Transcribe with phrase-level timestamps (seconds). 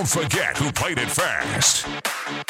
[0.00, 2.49] Don't forget who played it first.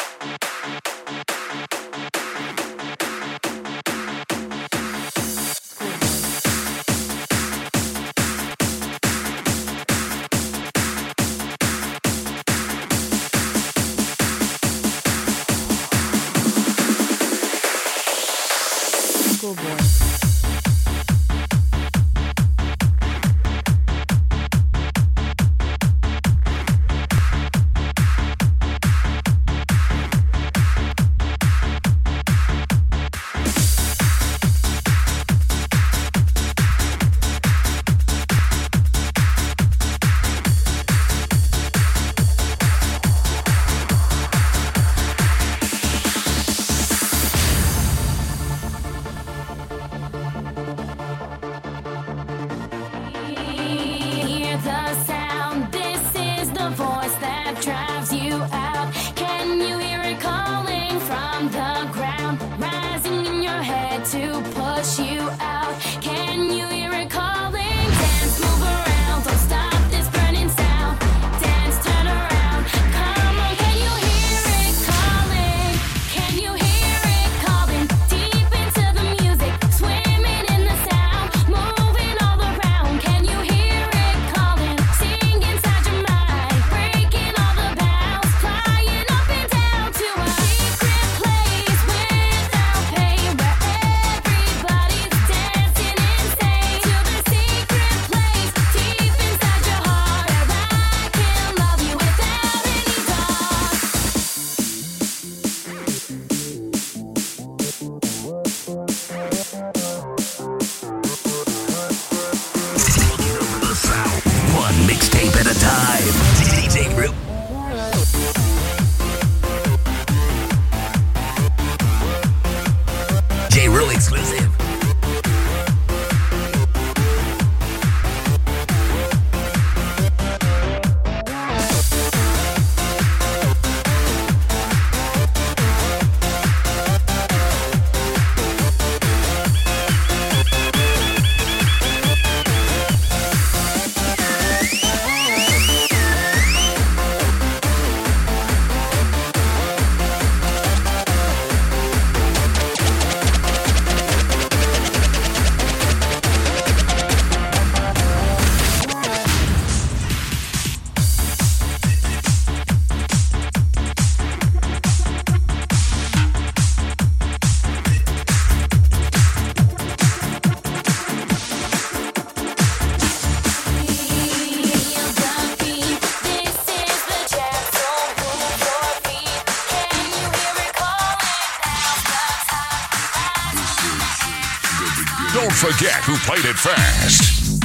[185.61, 187.60] Forget who played it first.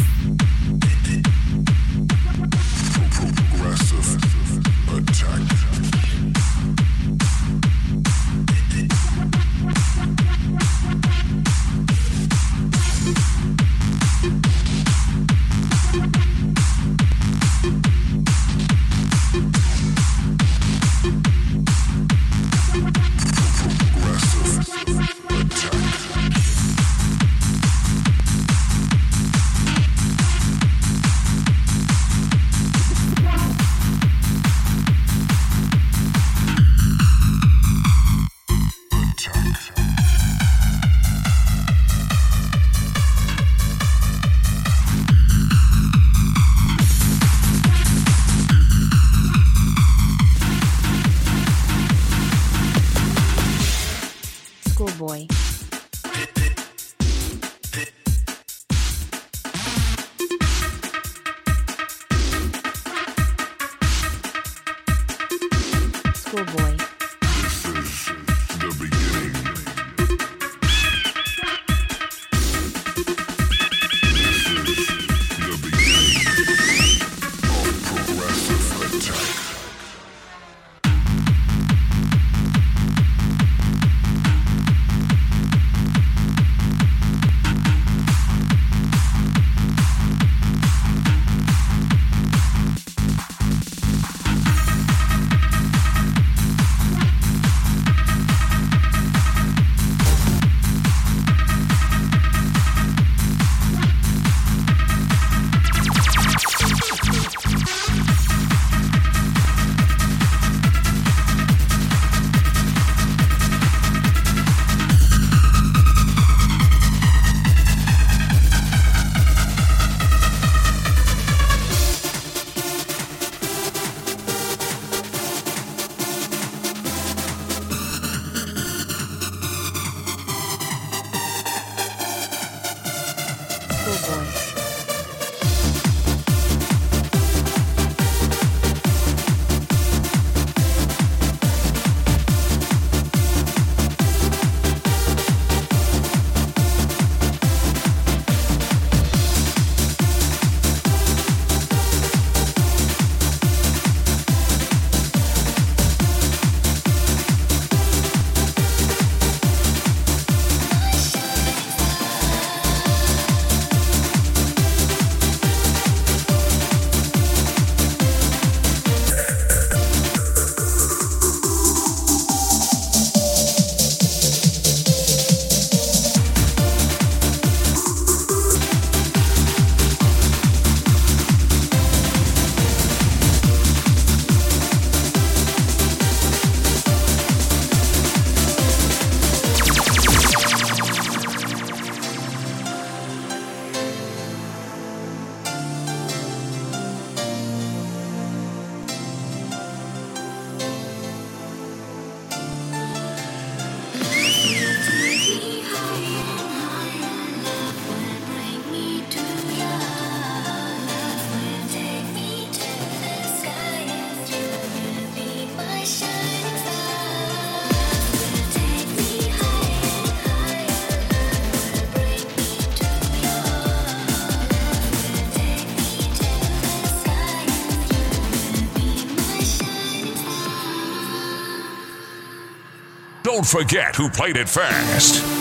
[233.36, 235.35] Don't forget who played it first.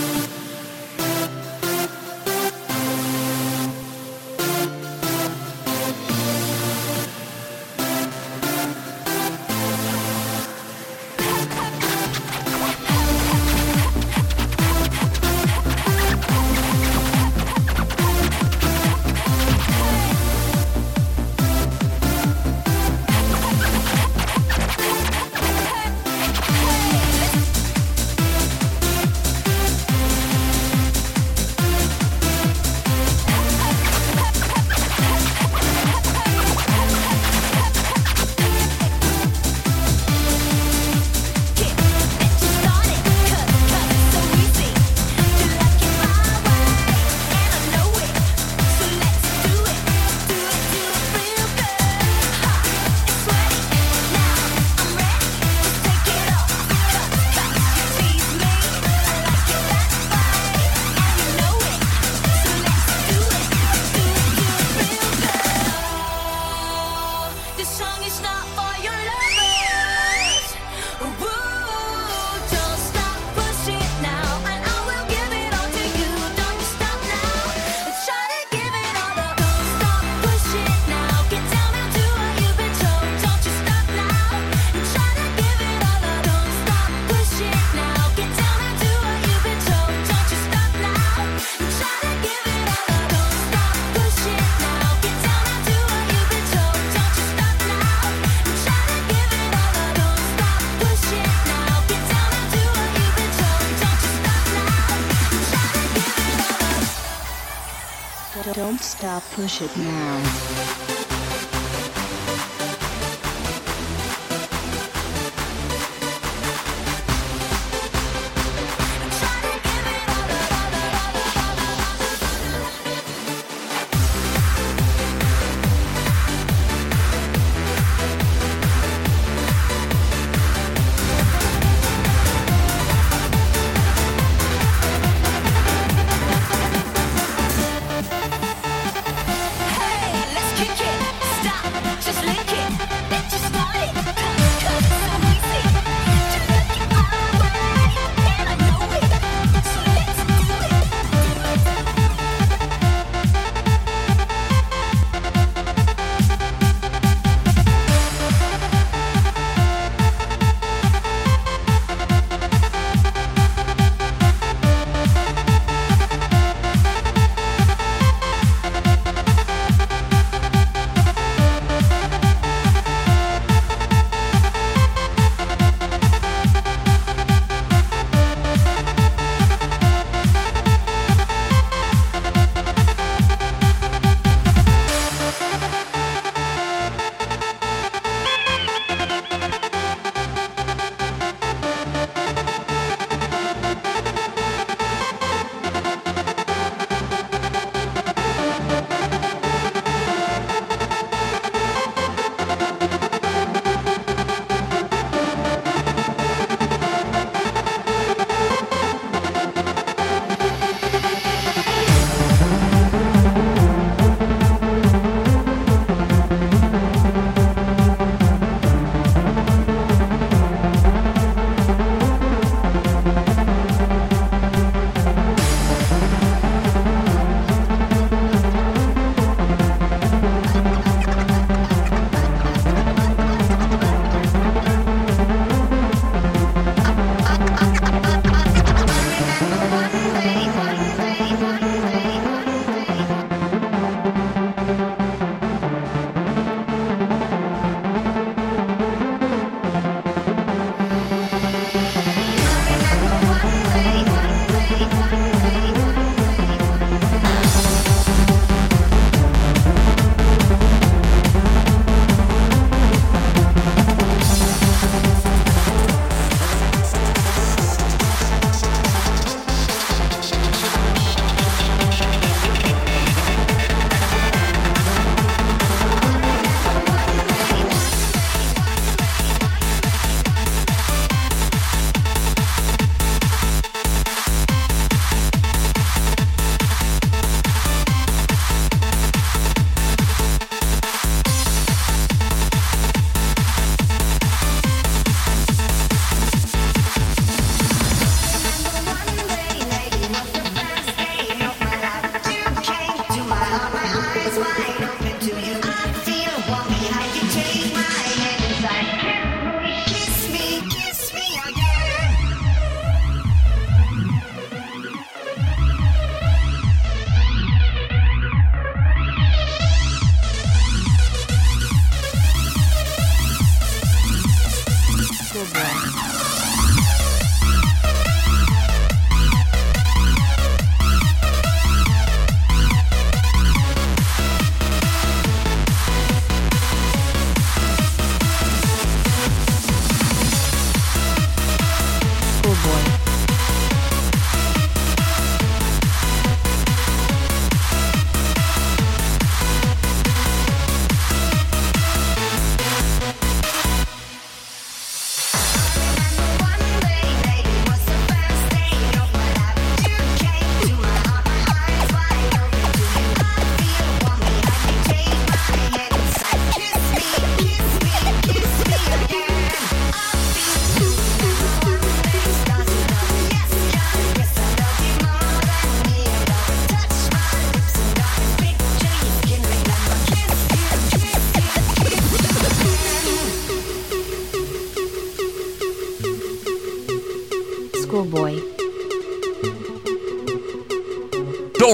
[109.35, 110.54] Push it now.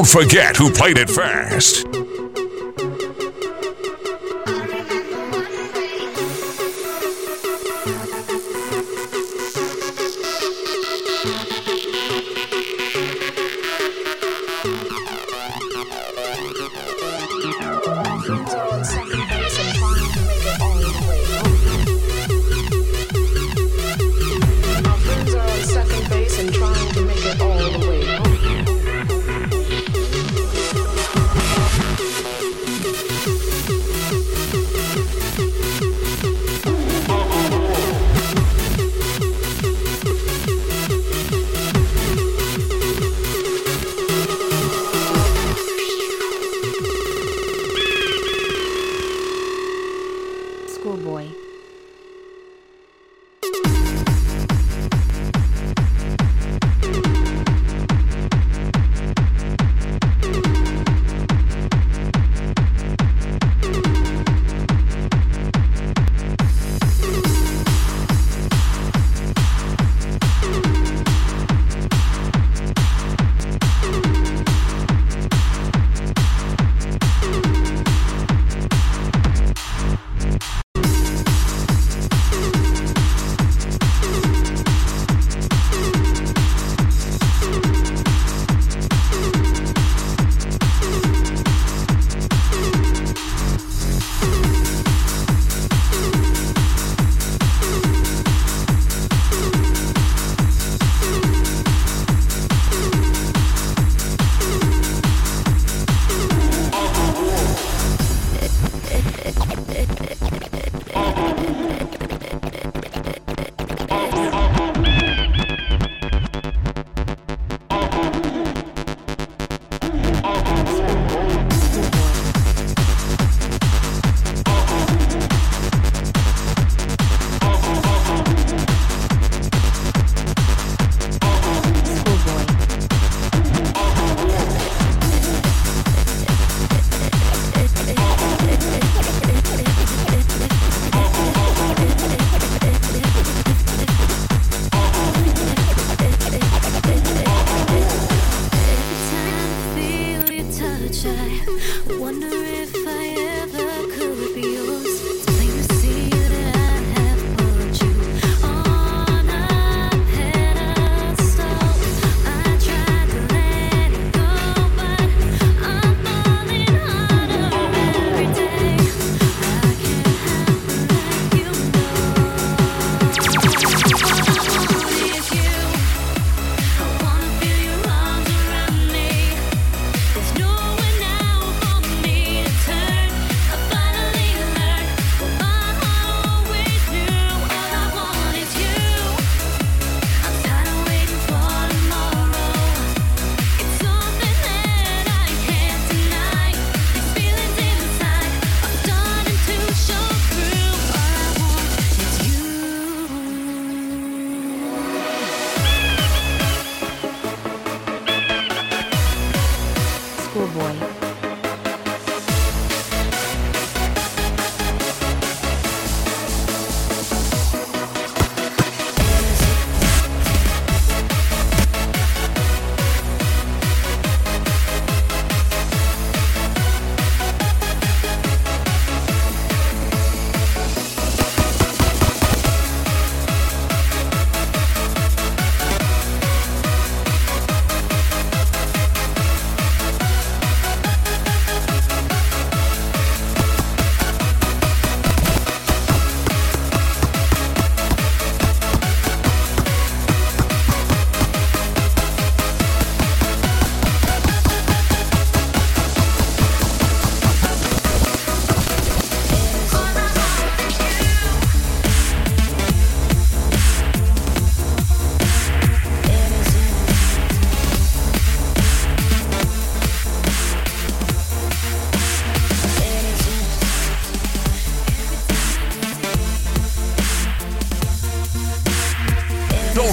[0.02, 1.91] Don't forget who played it fast.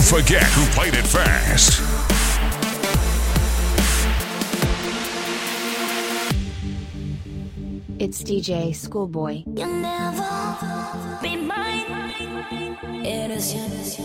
[0.08, 1.82] Forget who played it fast.
[7.98, 9.42] It's DJ Schoolboy.
[9.54, 10.26] You'll never
[11.20, 12.78] be mine.
[13.04, 13.98] Innocent.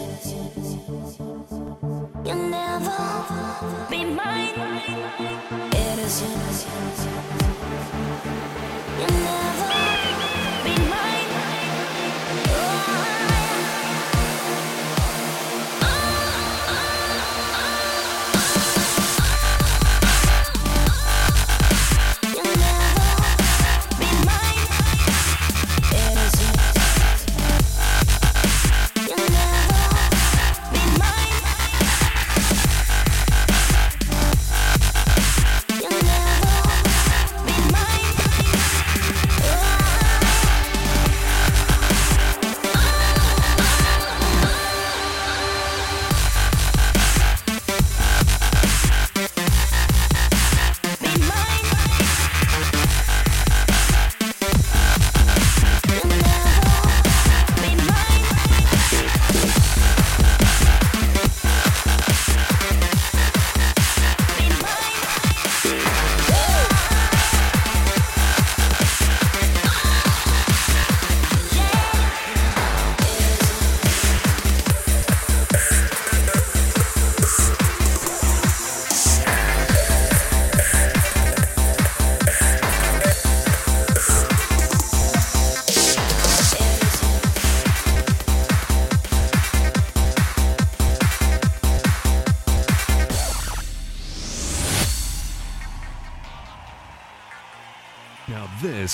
[2.26, 3.00] You'll never
[3.90, 4.82] be mine.
[5.72, 6.28] It is you.
[9.00, 9.83] You'll never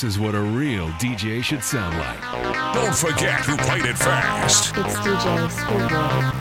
[0.01, 2.21] this is what a real DJ should sound like.
[2.73, 4.73] Don't forget who played it fast.
[4.77, 6.38] It's DJ Schoolboy.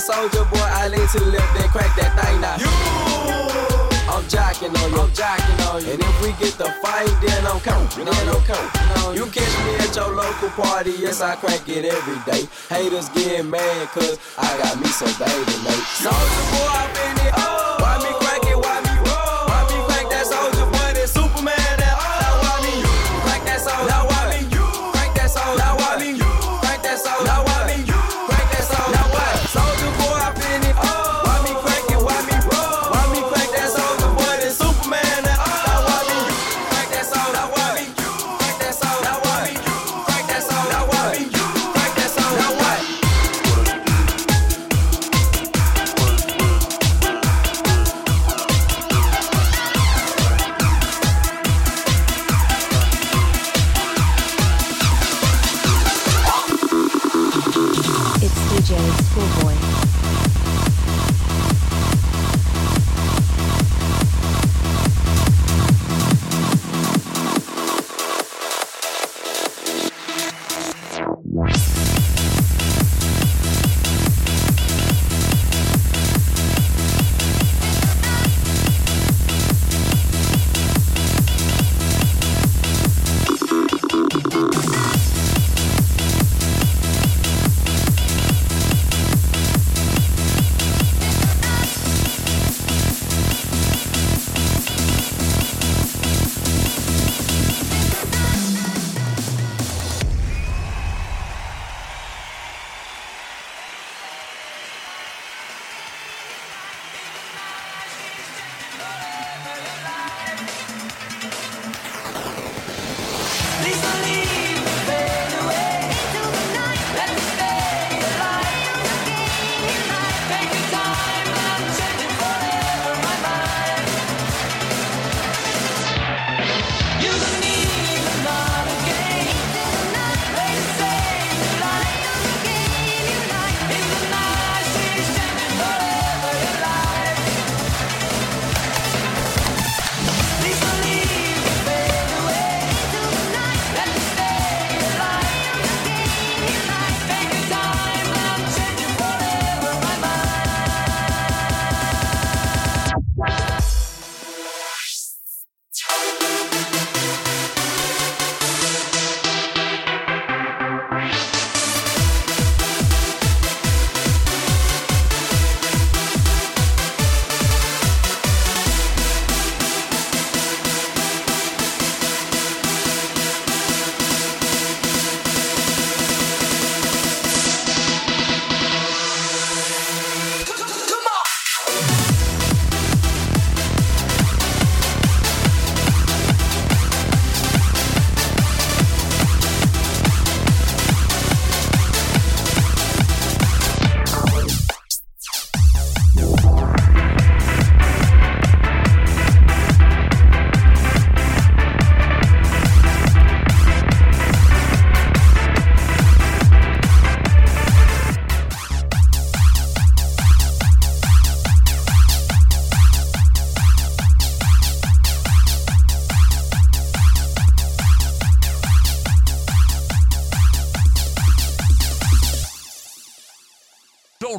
[0.00, 2.58] Soldier boy, I lean to the left, then crack that thing now.
[2.58, 2.66] You,
[4.10, 5.92] I'm jocking on you, I'm jocking on you.
[5.92, 9.16] And if we get the fight, then I'm counting, then I'm counting.
[9.16, 12.48] You catch me at your local party, yes, I crack it every day.
[12.68, 15.86] Haters get mad, cause I got me some baby, mate.
[16.02, 17.83] Soulja Boy, I've been it, oh.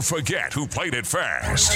[0.05, 1.71] Forget who played it first.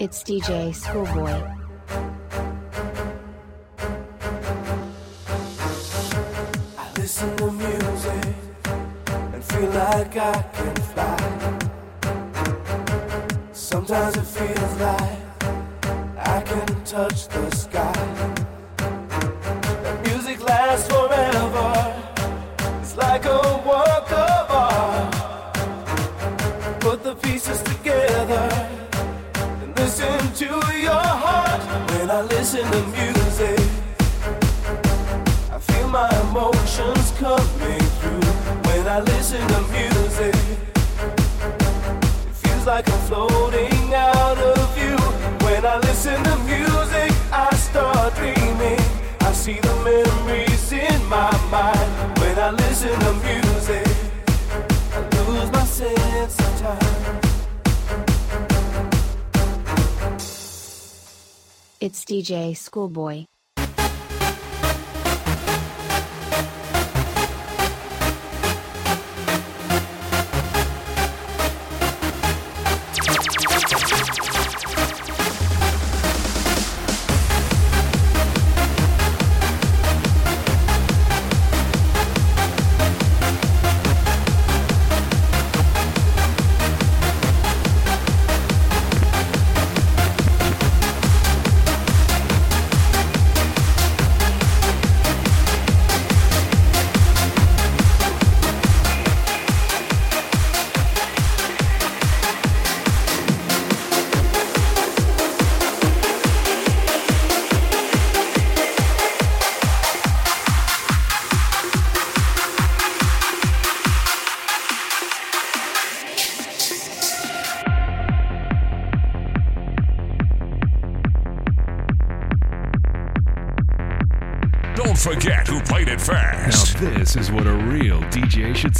[0.00, 1.30] It's DJ Schoolboy.
[6.76, 8.34] I listen to music
[9.06, 11.18] and feel like I can fly.
[13.52, 15.18] Sometimes it feels like
[16.18, 17.91] I can touch the sky.
[30.48, 31.60] To your heart.
[31.92, 33.60] When I listen to music.
[35.54, 38.26] I feel my emotions coming through
[38.66, 40.34] when I listen to music.
[42.30, 44.96] It feels like I'm floating out of you.
[45.46, 48.82] When I listen to music, I start dreaming.
[49.20, 52.18] I see the memories in my mind.
[52.18, 53.86] When I listen to music,
[54.92, 57.21] I lose my sense of time.
[61.82, 63.24] It's DJ Schoolboy.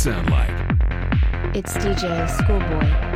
[0.03, 0.51] Sound like.
[1.55, 3.12] It's DJ Schoolboy.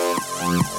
[0.00, 0.77] I'm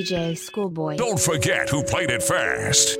[0.00, 0.96] DJ Schoolboy.
[0.96, 2.99] Don't forget who played it first.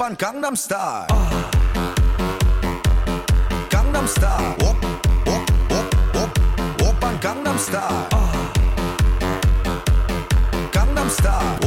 [0.00, 1.06] on Gangnam Style.
[3.68, 4.54] Gangnam Style.
[4.60, 4.82] Whoop,
[5.26, 6.38] whoop, whoop, whoop,
[6.80, 8.08] whoop Gangnam Style.
[10.72, 11.57] Gangnam Style.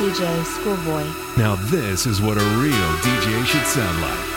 [0.00, 1.04] DJ Schoolboy.
[1.36, 2.72] Now, this is what a real
[3.02, 4.29] DJ should sound like.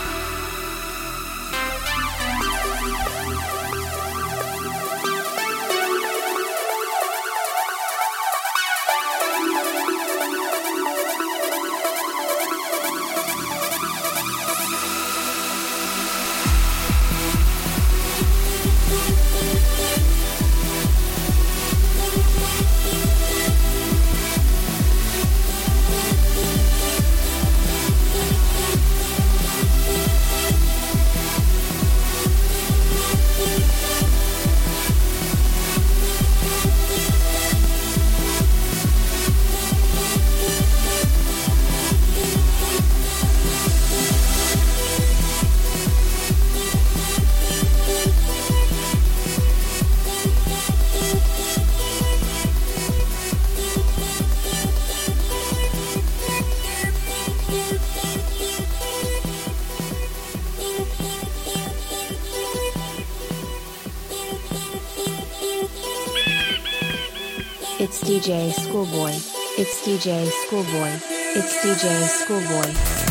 [68.24, 69.12] DJ Schoolboy.
[69.58, 70.98] It's DJ Schoolboy.
[71.36, 73.03] It's DJ Schoolboy.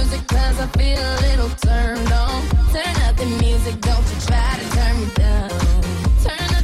[0.00, 2.42] music cause I feel a little turned on.
[2.72, 5.50] Turn up the music, don't you try to turn me down.
[6.24, 6.59] Turn up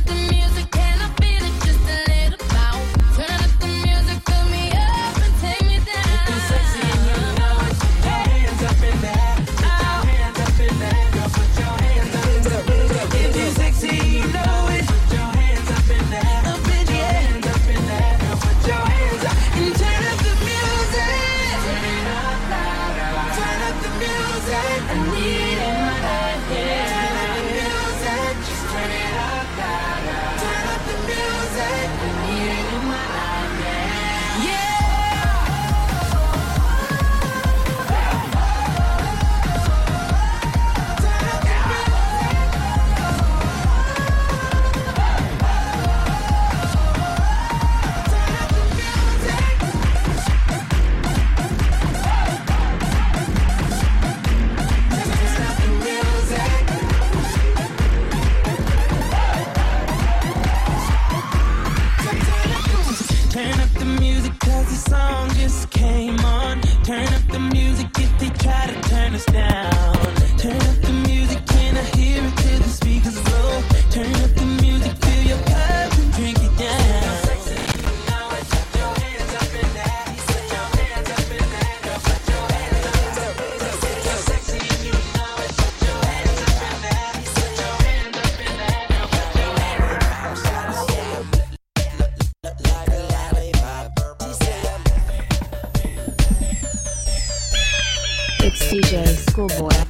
[99.37, 99.86] schoolboy.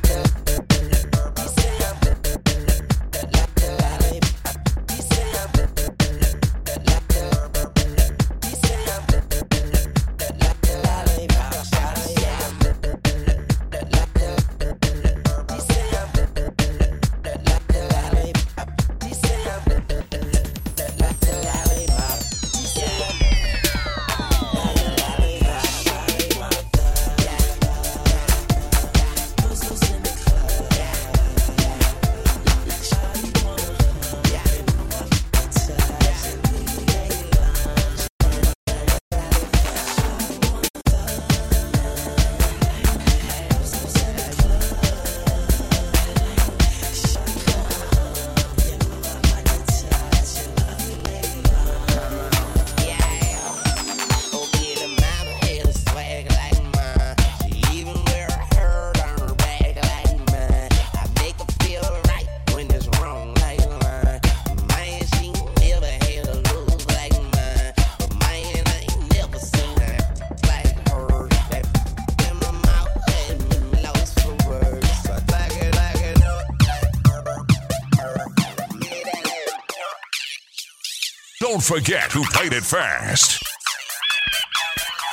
[81.56, 83.42] Don't forget who played it first.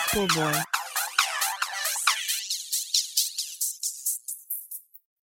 [0.09, 0.72] Schoolboy.